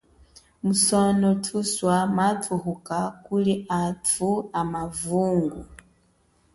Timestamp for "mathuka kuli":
2.17-3.53